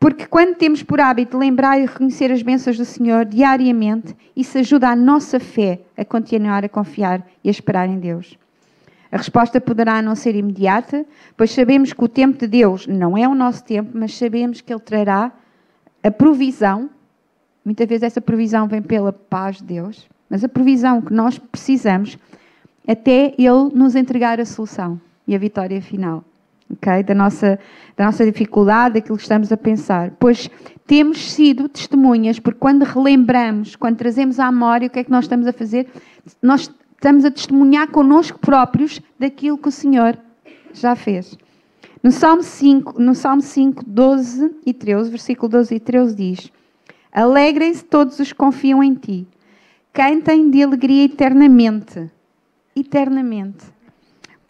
[0.00, 4.88] porque quando temos por hábito lembrar e reconhecer as bênçãos do Senhor diariamente, isso ajuda
[4.88, 8.38] a nossa fé a continuar a confiar e a esperar em Deus.
[9.12, 11.04] A resposta poderá não ser imediata,
[11.36, 14.72] pois sabemos que o tempo de Deus não é o nosso tempo, mas sabemos que
[14.72, 15.30] Ele trará
[16.02, 16.88] a provisão.
[17.62, 22.16] Muitas vezes essa provisão vem pela paz de Deus, mas a provisão que nós precisamos
[22.88, 26.24] até Ele nos entregar a solução e a vitória final
[26.72, 27.02] okay?
[27.02, 27.58] da, nossa,
[27.96, 30.12] da nossa dificuldade, daquilo que estamos a pensar.
[30.18, 30.50] Pois
[30.86, 35.24] temos sido testemunhas, porque quando relembramos, quando trazemos à memória o que é que nós
[35.24, 35.86] estamos a fazer,
[36.42, 40.18] nós estamos a testemunhar connosco próprios daquilo que o Senhor
[40.72, 41.36] já fez.
[42.02, 46.52] No Salmo 5, no Salmo 5 12 e 13, versículo 12 e 13 diz:
[47.12, 49.26] Alegrem-se todos os que confiam em ti,
[49.92, 52.10] cantem de alegria eternamente.
[52.74, 53.64] Eternamente.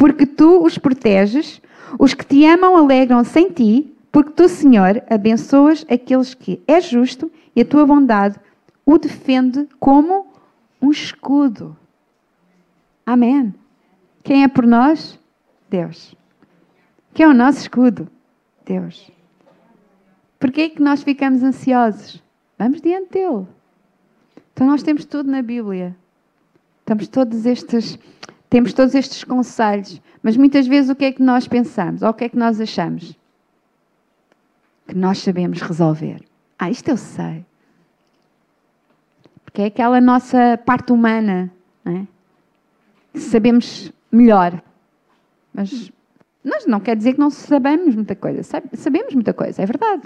[0.01, 1.61] Porque tu os proteges,
[1.99, 7.31] os que te amam alegram-se em ti, porque tu, Senhor, abençoas aqueles que é justo
[7.55, 8.41] e a tua bondade
[8.87, 10.33] o defende como
[10.81, 11.77] um escudo.
[13.05, 13.55] Amém.
[14.25, 15.19] Quem é por nós?
[15.69, 16.17] Deus.
[17.13, 18.09] Quem é o nosso escudo?
[18.65, 19.13] Deus.
[20.39, 22.23] Porquê é que nós ficamos ansiosos?
[22.59, 23.47] Vamos diante dele.
[24.55, 25.95] Então nós temos tudo na Bíblia.
[26.87, 27.99] Temos todos estes,
[28.51, 30.03] temos todos estes conselhos.
[30.23, 32.03] Mas muitas vezes o que é que nós pensamos?
[32.03, 33.17] Ou o que é que nós achamos?
[34.87, 36.21] Que nós sabemos resolver.
[36.59, 37.47] Ah, isto eu sei.
[39.45, 41.51] Porque é aquela nossa parte humana,
[41.85, 42.07] não é?
[43.19, 44.61] sabemos melhor.
[45.53, 45.91] Mas
[46.45, 48.43] nós não quer dizer que não sabemos muita coisa.
[48.75, 50.03] Sabemos muita coisa, é verdade.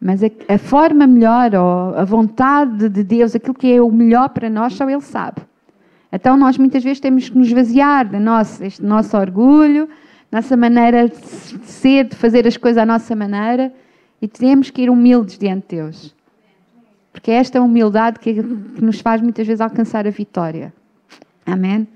[0.00, 4.28] Mas a, a, forma melhor, ou a vontade de Deus, aquilo que é o melhor
[4.30, 5.42] para nós, só Ele sabe.
[6.12, 9.88] Então nós muitas vezes temos que nos vaziar do nosso, este nosso orgulho,
[10.32, 11.16] nossa maneira de
[11.64, 13.72] ser, de fazer as coisas à nossa maneira
[14.20, 16.14] e temos que ir humildes diante de Deus.
[17.12, 20.72] Porque é esta humildade que, que nos faz muitas vezes alcançar a vitória.
[21.44, 21.86] Amém?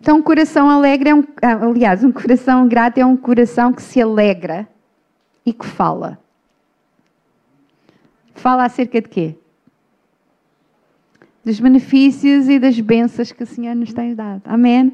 [0.00, 1.24] Então, um coração alegre é um.
[1.42, 4.68] Aliás, um coração grato é um coração que se alegra
[5.44, 6.18] e que fala.
[8.34, 9.34] Fala acerca de quê?
[11.46, 14.42] Dos benefícios e das bênçãos que o Senhor nos tem dado.
[14.46, 14.92] Amém?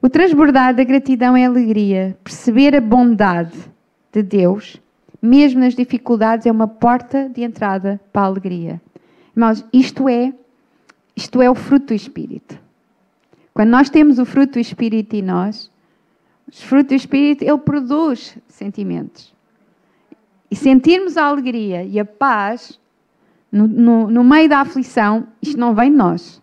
[0.00, 2.16] O transbordar da gratidão é alegria.
[2.22, 3.58] Perceber a bondade
[4.12, 4.80] de Deus,
[5.20, 8.80] mesmo nas dificuldades, é uma porta de entrada para a alegria.
[9.34, 10.32] Irmãos, isto é,
[11.16, 12.56] isto é o fruto do Espírito.
[13.52, 15.68] Quando nós temos o fruto do Espírito em nós,
[16.46, 19.34] o fruto do Espírito, ele produz sentimentos.
[20.48, 22.78] E sentirmos a alegria e a paz
[23.50, 26.42] no, no, no meio da aflição, isto não vem de nós.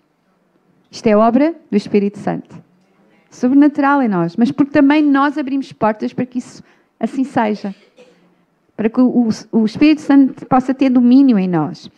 [0.90, 2.56] Isto é obra do Espírito Santo.
[3.30, 4.36] Sobrenatural em nós.
[4.36, 6.64] Mas porque também nós abrimos portas para que isso
[7.00, 7.74] assim seja.
[8.76, 11.90] Para que o, o Espírito Santo possa ter domínio em nós.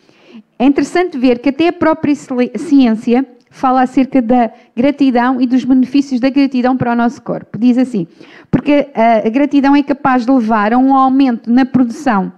[0.58, 2.14] É interessante ver que até a própria
[2.56, 7.58] ciência fala acerca da gratidão e dos benefícios da gratidão para o nosso corpo.
[7.58, 8.06] Diz assim:
[8.50, 12.32] porque a gratidão é capaz de levar a um aumento na produção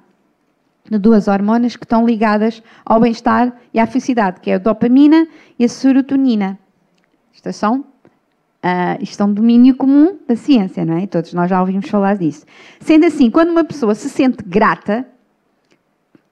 [0.90, 5.26] de duas hormonas que estão ligadas ao bem-estar e à felicidade, que é a dopamina
[5.58, 6.58] e a serotonina.
[7.34, 7.84] Estas são
[8.58, 11.06] Uh, isto é um domínio comum da ciência, não é?
[11.06, 12.44] Todos nós já ouvimos falar disso.
[12.80, 15.06] Sendo assim, quando uma pessoa se sente grata,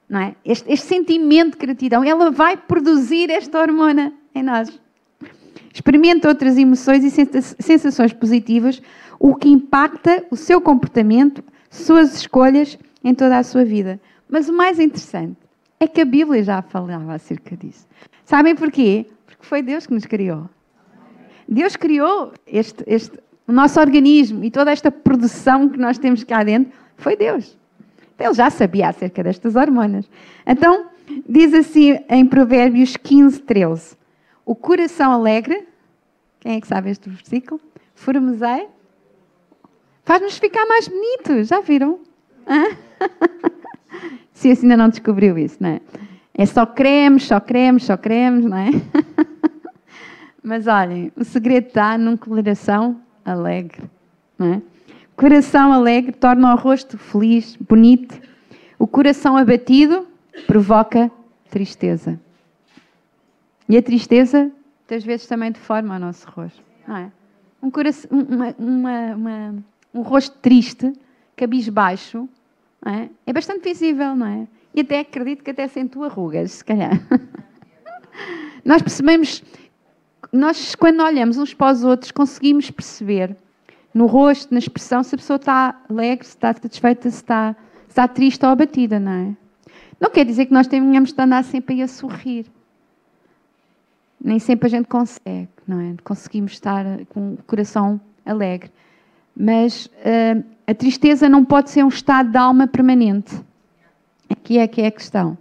[0.09, 0.35] não é?
[0.43, 4.77] Este, este, sentimento de gratidão, ela vai produzir esta hormona em nós.
[5.73, 8.81] Experimenta outras emoções e sensações positivas,
[9.17, 14.01] o que impacta o seu comportamento, suas escolhas em toda a sua vida.
[14.29, 15.37] Mas o mais interessante
[15.79, 17.87] é que a Bíblia já falava acerca disso.
[18.25, 19.05] Sabem porquê?
[19.25, 20.49] Porque foi Deus que nos criou.
[21.47, 26.43] Deus criou este, este, o nosso organismo e toda esta produção que nós temos cá
[26.43, 27.57] dentro, foi Deus.
[28.19, 30.09] Ele já sabia acerca destas hormonas.
[30.45, 30.87] Então,
[31.27, 33.95] diz assim em Provérbios 15, 13:
[34.45, 35.67] O coração alegre,
[36.39, 37.61] quem é que sabe este versículo?
[37.95, 38.67] Formosei,
[40.03, 41.99] faz-nos ficar mais bonitos, já viram?
[44.37, 45.81] Se ainda não descobriu isso, não é?
[46.31, 48.69] É só cremes, só cremes, só cremes, não é?
[50.43, 53.89] Mas olhem, o segredo está num coração alegre,
[54.37, 54.61] não é?
[55.15, 58.21] Coração alegre torna o rosto feliz, bonito.
[58.77, 60.07] O coração abatido
[60.45, 61.09] provoca
[61.49, 62.19] tristeza.
[63.67, 66.61] E a tristeza, muitas vezes, também deforma o nosso rosto.
[66.87, 67.11] Não é?
[67.59, 69.55] um, coração, uma, uma, uma,
[69.91, 70.93] um rosto triste,
[71.35, 72.29] cabisbaixo,
[72.87, 73.09] é?
[73.25, 74.47] é bastante visível, não é?
[74.73, 76.99] E até acredito que até acentua rugas, se calhar.
[78.63, 79.43] nós percebemos,
[80.31, 83.35] nós quando olhamos uns para os outros, conseguimos perceber
[83.93, 87.89] no rosto, na expressão, se a pessoa está alegre, se está satisfeita, se está, se
[87.89, 89.37] está triste ou abatida, não é?
[89.99, 92.45] Não quer dizer que nós tenhamos de andar sempre a sorrir.
[94.23, 95.95] Nem sempre a gente consegue, não é?
[96.03, 98.71] Conseguimos estar com o coração alegre.
[99.39, 103.39] Mas uh, a tristeza não pode ser um estado de alma permanente.
[104.29, 105.37] Aqui é que é a questão.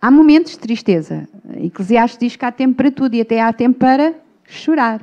[0.00, 1.28] Há momentos de tristeza.
[1.56, 5.02] Eclesiastes diz que há tempo para tudo e até há tempo para chorar.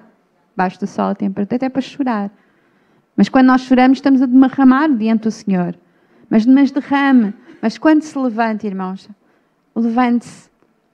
[0.56, 2.32] Basta só o tempo até para chorar.
[3.16, 5.76] Mas quando nós choramos, estamos a derramar diante do Senhor.
[6.30, 7.34] Mas, mas derrame.
[7.62, 9.10] Mas quando se levante, irmãos,
[9.76, 10.50] levante-se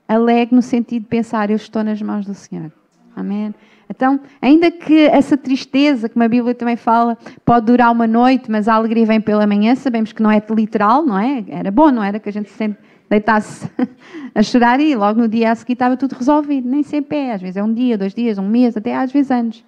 [0.07, 2.71] alegre no sentido de pensar: eu estou nas mãos do Senhor.
[3.15, 3.53] Amém?
[3.91, 8.69] Então, ainda que essa tristeza, como a Bíblia também fala, pode durar uma noite, mas
[8.69, 11.43] a alegria vem pela manhã, sabemos que não é literal, não é?
[11.49, 12.17] Era bom, não era?
[12.17, 12.75] Que a gente se
[13.09, 13.69] deitasse
[14.33, 16.69] a chorar e logo no dia a seguir estava tudo resolvido.
[16.69, 17.33] Nem sempre é.
[17.33, 19.63] Às vezes é um dia, dois dias, um mês, até às vezes anos.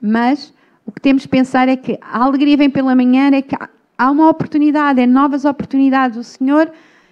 [0.00, 0.54] Mas
[0.86, 3.56] o que temos de pensar é que a alegria vem pela manhã, é que
[3.98, 6.16] há uma oportunidade, é novas oportunidades.
[6.16, 6.70] O Senhor,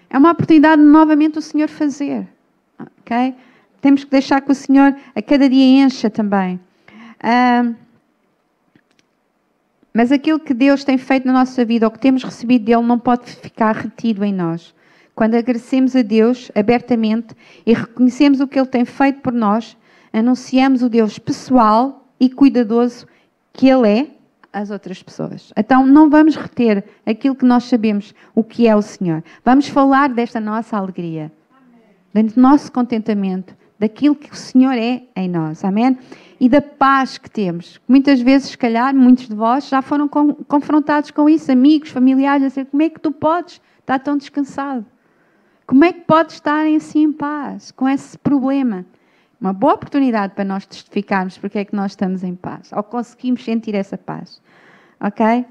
[0.08, 2.28] é uma oportunidade de novamente o Senhor fazer.
[3.00, 3.34] Ok?
[3.80, 6.60] Temos que deixar que o Senhor a cada dia encha também.
[9.92, 12.98] Mas aquilo que Deus tem feito na nossa vida, ou que temos recebido dele, não
[12.98, 14.74] pode ficar retido em nós.
[15.14, 17.34] Quando agradecemos a Deus abertamente
[17.66, 19.76] e reconhecemos o que Ele tem feito por nós,
[20.12, 23.06] anunciamos o Deus pessoal e cuidadoso
[23.52, 24.06] que Ele é
[24.52, 25.52] às outras pessoas.
[25.56, 29.22] Então não vamos reter aquilo que nós sabemos, o que é o Senhor.
[29.44, 31.30] Vamos falar desta nossa alegria,
[32.14, 35.64] do nosso contentamento, daquilo que o Senhor é em nós.
[35.64, 35.98] Amém?
[36.38, 37.80] E da paz que temos.
[37.88, 42.48] Muitas vezes, se calhar, muitos de vós já foram confrontados com isso, amigos, familiares, a
[42.48, 44.84] dizer, como é que tu podes estar tão descansado?
[45.66, 48.84] Como é que pode estar assim em paz com esse problema?
[49.40, 53.42] Uma boa oportunidade para nós testificarmos porque é que nós estamos em paz, ou conseguimos
[53.42, 54.42] sentir essa paz.
[55.00, 55.46] Ok?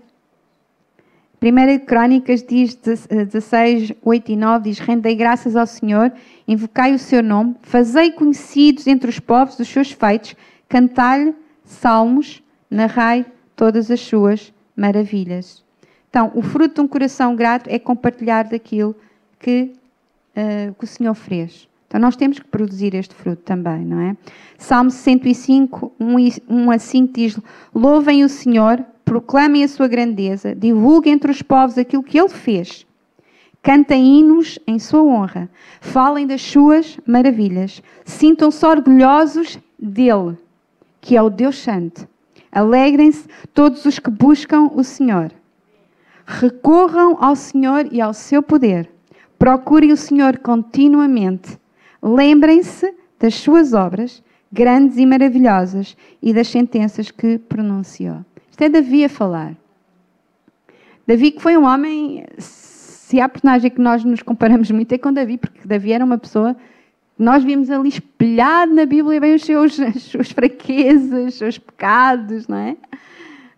[1.39, 6.11] Primeira Crónicas diz 16, 8 e 9, diz, rendei graças ao Senhor,
[6.45, 10.35] invocai o seu nome, fazei conhecidos entre os povos os seus feitos,
[10.67, 11.33] cantai-lhe
[11.63, 13.25] salmos, narrai
[13.55, 15.63] todas as suas maravilhas.
[16.09, 18.93] Então, o fruto de um coração grato é compartilhar daquilo
[19.39, 19.71] que,
[20.35, 21.69] uh, que o Senhor fez.
[21.87, 24.17] Então, nós temos que produzir este fruto também, não é?
[24.57, 27.39] Salmo 105, 1 a 5 diz:
[27.73, 32.85] Louvem o Senhor, proclamem a sua grandeza, divulguem entre os povos aquilo que ele fez.
[33.59, 35.49] Cantem hinos em sua honra,
[35.81, 40.37] falem das suas maravilhas, sintam-se orgulhosos dele,
[41.01, 42.07] que é o Deus Santo.
[42.51, 45.31] Alegrem-se todos os que buscam o Senhor.
[46.23, 48.91] Recorram ao Senhor e ao seu poder.
[49.39, 51.57] Procurem o Senhor continuamente.
[51.99, 54.21] Lembrem-se das suas obras,
[54.53, 58.23] grandes e maravilhosas, e das sentenças que pronunciou.
[58.59, 59.55] Isto é Davi a falar.
[61.07, 65.13] Davi, que foi um homem, se há personagem que nós nos comparamos muito, é com
[65.13, 66.57] Davi, porque Davi era uma pessoa
[67.17, 72.49] nós vimos ali espelhado na Bíblia bem os seus, as suas fraquezas, os seus pecados,
[72.49, 72.75] não é?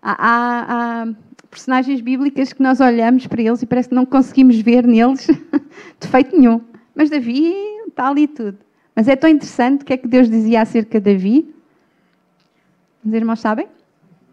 [0.04, 1.08] Há, há, há,
[1.50, 5.28] personagens bíblicas que nós olhamos para eles e parece que não conseguimos ver neles
[6.00, 6.62] defeito nenhum.
[6.94, 7.56] Mas Davi
[7.88, 8.60] está ali tudo.
[8.96, 11.56] Mas é tão interessante o que é que Deus dizia acerca de Davi.
[13.04, 13.68] Os irmãos sabem?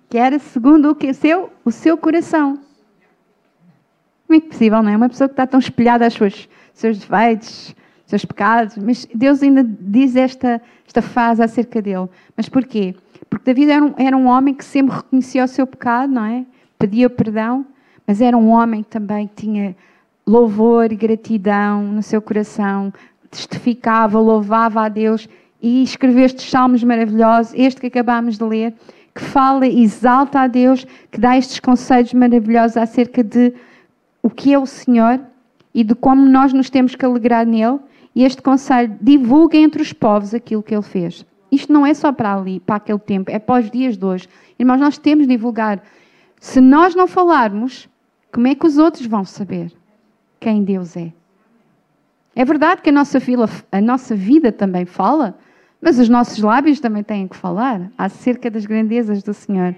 [0.08, 2.58] Que era segundo o que seu, o seu coração.
[4.26, 4.96] Como é é possível, não é?
[4.96, 9.62] Uma pessoa que está tão espelhada aos seus, seus defeitos, seus pecados, mas Deus ainda
[9.62, 12.08] diz esta, esta fase acerca dele.
[12.36, 12.94] Mas porquê?
[13.28, 16.46] Porque David era um, era um homem que sempre reconhecia o seu pecado, não é?
[16.78, 17.66] Pedia perdão,
[18.06, 19.76] mas era um homem também que tinha
[20.26, 22.92] louvor e gratidão no seu coração,
[23.30, 25.28] testificava, louvava a Deus
[25.60, 28.74] e escreveu estes salmos maravilhosos, este que acabámos de ler,
[29.14, 33.52] que fala exalta a Deus, que dá estes conselhos maravilhosos acerca de
[34.22, 35.20] o que é o Senhor
[35.74, 37.78] e de como nós nos temos que alegrar nele
[38.14, 41.24] e este conselho, divulga entre os povos aquilo que ele fez.
[41.52, 44.28] Isto não é só para ali, para aquele tempo, é para os dias de hoje.
[44.58, 45.82] Irmãos, nós temos de divulgar.
[46.40, 47.88] Se nós não falarmos,
[48.32, 49.72] como é que os outros vão saber
[50.40, 51.12] quem Deus é?
[52.34, 55.38] É verdade que a nossa, fila, a nossa vida também fala,
[55.80, 59.74] mas os nossos lábios também têm que falar acerca das grandezas do Senhor.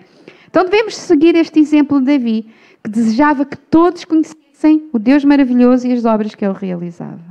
[0.49, 2.51] Então devemos seguir este exemplo de Davi,
[2.83, 7.31] que desejava que todos conhecessem o Deus maravilhoso e as obras que ele realizava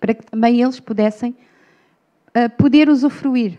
[0.00, 1.36] para que também eles pudessem
[2.34, 3.56] uh, poder usufruir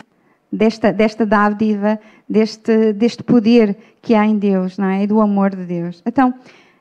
[0.51, 5.03] desta, desta dádiva, deste, deste poder que há em Deus, não é?
[5.03, 6.01] E do amor de Deus.
[6.05, 6.33] Então,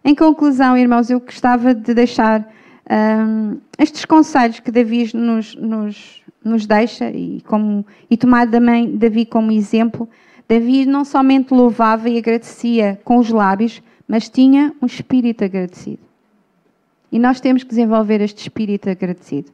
[0.03, 2.49] em conclusão, irmãos, eu gostava de deixar
[2.91, 9.25] um, estes conselhos que Davi nos, nos, nos deixa e, como, e tomar também Davi
[9.27, 10.09] como exemplo.
[10.49, 16.03] Davi não somente louvava e agradecia com os lábios, mas tinha um espírito agradecido.
[17.13, 19.53] E nós temos que desenvolver este espírito agradecido.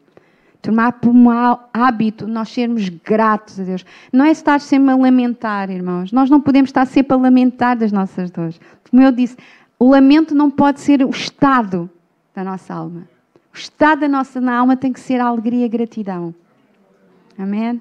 [0.63, 1.29] Tomar por um
[1.73, 3.85] hábito nós sermos gratos a Deus.
[4.13, 6.13] Não é estar sempre a lamentar, irmãos.
[6.13, 8.61] Nós não podemos estar sempre a lamentar das nossas dores.
[8.91, 9.37] Como eu disse,
[9.79, 11.89] o lamento não pode ser o estado
[12.35, 13.07] da nossa alma.
[13.55, 16.35] O estado da nossa alma tem que ser a alegria e a gratidão.
[17.39, 17.81] Amém?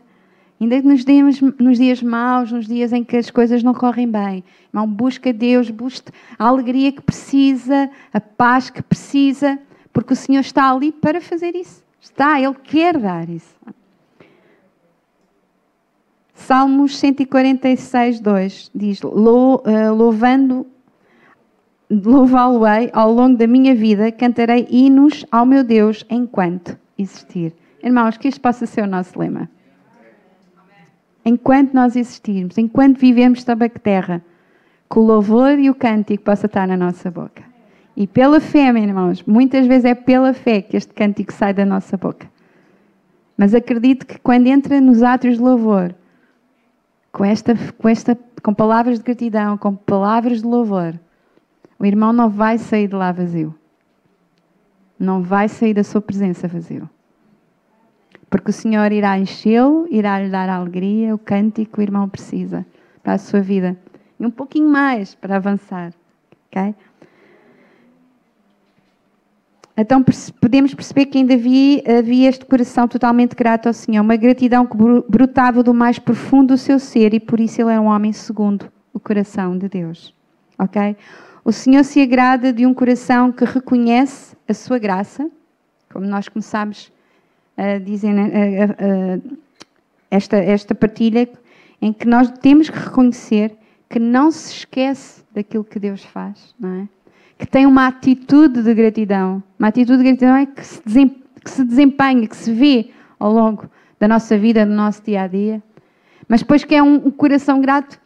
[0.59, 4.43] Ainda nos dias, nos dias maus, nos dias em que as coisas não correm bem.
[4.73, 9.59] Irmão, busca Deus, busca a alegria que precisa, a paz que precisa,
[9.91, 11.83] porque o Senhor está ali para fazer isso.
[11.99, 13.55] Está, Ele quer dar isso.
[16.33, 20.67] Salmos 146, 2 diz: eh, Louvando,
[21.89, 27.53] louvá-lo-ei ao longo da minha vida, cantarei hinos ao meu Deus enquanto existir.
[27.85, 29.49] Irmãos, que isto possa ser o nosso lema
[31.25, 34.23] enquanto nós existirmos, enquanto vivemos sobre a terra,
[34.87, 37.43] que o louvor e o cântico possa estar na nossa boca.
[37.97, 41.65] E pela fé, meus irmãos, muitas vezes é pela fé que este cântico sai da
[41.65, 42.29] nossa boca.
[43.35, 45.95] Mas acredito que quando entra nos atos de louvor,
[47.11, 50.93] com, esta, com, esta, com palavras de gratidão, com palavras de louvor,
[51.79, 53.55] o irmão não vai sair de lá vazio.
[54.99, 56.89] Não vai sair da sua presença vazio.
[58.35, 62.09] Porque o Senhor irá enchê-lo, irá lhe dar a alegria, o cântico que o irmão
[62.09, 62.65] precisa
[63.01, 63.77] para a sua vida.
[64.19, 65.93] E um pouquinho mais para avançar.
[66.49, 66.75] ok?
[69.77, 70.03] Então
[70.41, 74.75] podemos perceber que ainda havia, havia este coração totalmente grato ao Senhor, uma gratidão que
[75.07, 78.69] brotava do mais profundo do seu ser e por isso ele era um homem segundo
[78.93, 80.13] o coração de Deus.
[80.59, 80.97] Ok?
[81.41, 85.25] O Senhor se agrada de um coração que reconhece a sua graça,
[85.89, 86.93] como nós começámos
[87.83, 89.37] dizem uh, uh,
[90.11, 91.27] esta, esta partilha
[91.81, 93.55] em que nós temos que reconhecer
[93.89, 96.87] que não se esquece daquilo que Deus faz, não é?
[97.37, 99.43] Que tem uma atitude de gratidão.
[99.59, 103.69] Uma atitude de gratidão é que se, que se desempenha, que se vê ao longo
[103.99, 105.61] da nossa vida, do nosso dia a dia.
[106.27, 107.99] Mas depois que é um, um coração grato,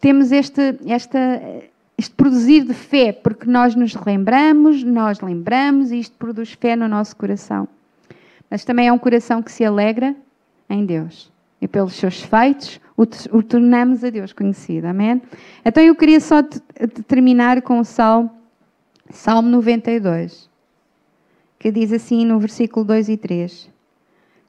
[0.00, 1.18] temos este, esta,
[1.96, 6.88] este produzir de fé, porque nós nos lembramos, nós lembramos e isto produz fé no
[6.88, 7.68] nosso coração.
[8.50, 10.14] Mas também é um coração que se alegra
[10.68, 11.32] em Deus.
[11.60, 14.86] E pelos seus feitos o, tornamos a Deus conhecido.
[14.86, 15.20] Amém?
[15.64, 16.42] Então eu queria só
[17.06, 18.30] terminar com o Salmo,
[19.10, 20.48] Salmo 92,
[21.58, 23.70] que diz assim no versículo 2 e 3: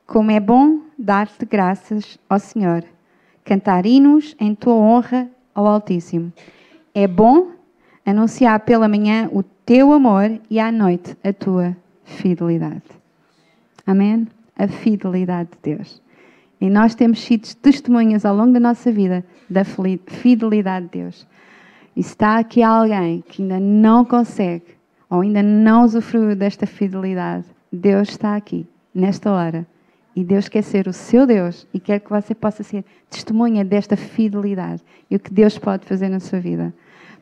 [0.06, 2.84] Como é bom dar-te graças ao Senhor,
[3.44, 6.32] cantar hinos em tua honra ao Altíssimo.
[6.94, 7.52] É bom
[8.06, 11.76] anunciar pela manhã o teu amor e à noite a tua
[12.06, 12.84] fidelidade.
[13.88, 14.28] Amém?
[14.58, 16.02] A fidelidade de Deus.
[16.60, 21.26] E nós temos sido testemunhas ao longo da nossa vida da fidelidade de Deus.
[21.96, 24.66] E se está aqui alguém que ainda não consegue
[25.10, 29.66] ou ainda não usufruiu desta fidelidade, Deus está aqui, nesta hora.
[30.14, 33.96] E Deus quer ser o seu Deus e quer que você possa ser testemunha desta
[33.96, 36.74] fidelidade e o que Deus pode fazer na sua vida.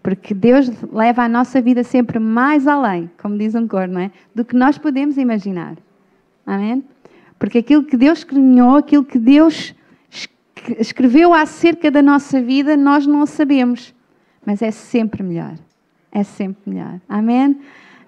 [0.02, 4.12] Porque Deus leva a nossa vida sempre mais além, como diz um cor, não é?
[4.34, 5.76] Do que nós podemos imaginar.
[6.46, 6.84] Amém?
[7.38, 9.76] Porque aquilo que Deus criou, aquilo que Deus
[10.80, 13.94] escreveu acerca da nossa vida, nós não sabemos.
[14.46, 15.56] Mas é sempre melhor.
[16.12, 17.00] É sempre melhor.
[17.10, 17.60] Amém?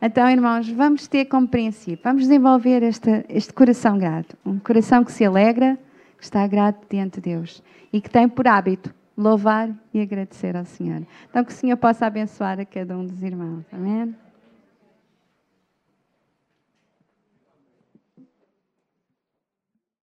[0.01, 4.37] Então, irmãos, vamos ter como princípio, vamos desenvolver este, este coração grato.
[4.45, 5.77] Um coração que se alegra,
[6.17, 10.65] que está grato diante de Deus e que tem por hábito louvar e agradecer ao
[10.65, 11.01] Senhor.
[11.29, 13.65] Então, que o Senhor possa abençoar a cada um dos irmãos.
[13.73, 14.15] Amém?